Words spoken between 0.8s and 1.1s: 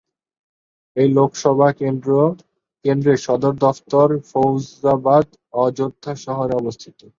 এই